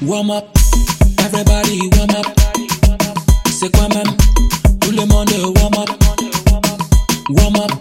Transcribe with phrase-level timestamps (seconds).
[0.00, 0.44] Warm up,
[1.24, 2.26] everybody warm up.
[3.50, 4.06] C'est quoi même?
[4.80, 5.90] Tout le monde warm up.
[7.30, 7.72] Warm up,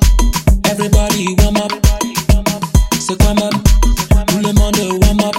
[0.69, 1.71] everybody warm up.
[2.99, 3.61] C'est quoi même?
[4.27, 5.35] Tout le monde warm up.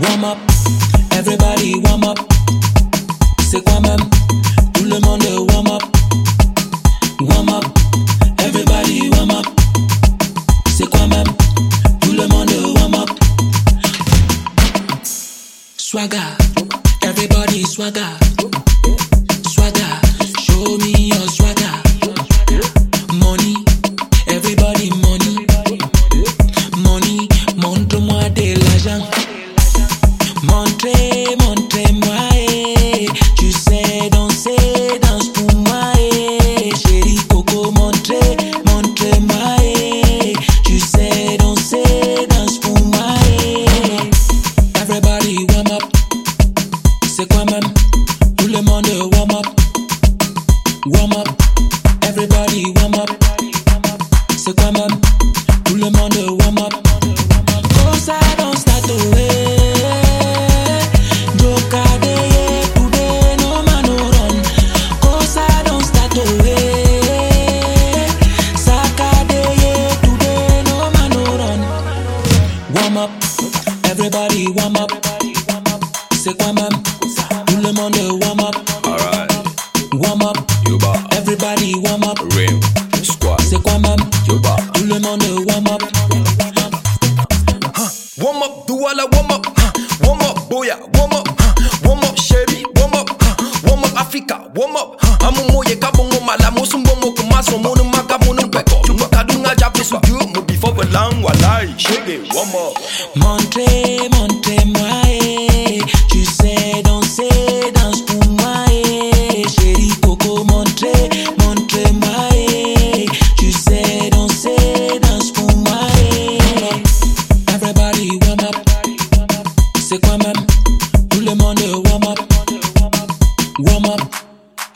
[0.00, 0.51] Warm up,
[1.22, 2.18] everybody warm up.
[3.48, 4.00] C'est quoi même?
[4.74, 5.82] Tout le monde warm up.
[7.20, 7.64] Warm up,
[8.40, 9.46] everybody warm up.
[10.76, 11.28] C'est quoi même?
[12.00, 13.10] Tout le monde warm up.
[15.76, 16.18] Swagger,
[17.02, 18.12] everybody swagger.
[19.48, 19.94] Swagger,
[20.44, 21.76] show me your swagger.
[23.12, 23.54] Money,
[24.26, 25.46] everybody money.
[26.78, 27.28] Money,
[27.58, 29.31] montre-moi de l'argent.
[47.14, 47.60] C'est quoi même?
[48.38, 49.46] Tout le monde warm up,
[50.86, 51.28] warm up,
[52.08, 53.10] everybody warm up,
[54.36, 54.98] c'est quoi même?
[55.64, 56.72] Tout le monde warm up.
[70.02, 71.60] Today, no no no run.
[72.74, 73.10] Warm up,
[73.90, 74.90] everybody warm up.
[76.14, 77.01] C'est quoi même?
[77.90, 78.54] Le warm up,
[78.86, 79.32] Alright,
[79.94, 80.36] warm up.
[80.66, 82.16] Yoba, Everybody warm up.
[82.36, 82.60] Realm,
[83.02, 83.98] Squad, C'est quoi même?
[84.28, 84.54] Yoba.
[84.72, 85.82] Tout le monde warm up.
[88.18, 89.46] Warm up, do all I warm up.
[89.58, 89.72] huh.
[90.04, 91.26] Warm up, boya, warm up.
[91.40, 91.54] huh.
[91.84, 93.08] Warm up, sherry, warm up.
[93.20, 93.34] huh.
[93.66, 94.96] Warm up, Africa, warm up.
[95.00, 95.26] huh.
[95.28, 98.80] Amu moye kabongo oh, mala musumbo mo kumaso munu maka munu peko.
[98.86, 101.74] Chumba kadunga jape su you mo before the lang walai.
[101.76, 102.78] Shege, warm up.
[103.16, 103.71] Montrez,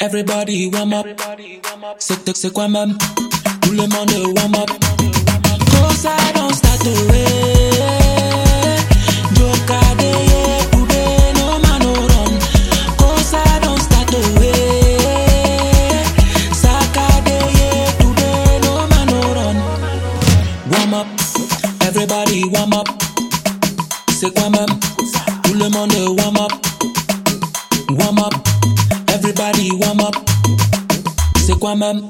[0.00, 1.06] everybody warm up,
[1.98, 2.96] c'est c'est quoi même?
[3.62, 4.70] Tout le monde warm up.
[5.70, 7.76] Cause I don't start to wait.
[9.34, 10.12] Joka de
[10.70, 12.38] today, no man no run.
[12.98, 16.04] Cause I don't start to wait.
[16.54, 17.38] Saka de
[17.98, 19.56] today, no man no run.
[20.70, 21.06] Warm up,
[21.82, 22.88] everybody warm up.
[24.18, 24.78] C'est quoi même?
[25.42, 26.15] Tout le monde
[31.44, 32.02] C'est quoi même?